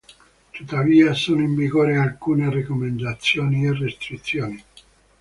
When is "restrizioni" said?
3.77-4.63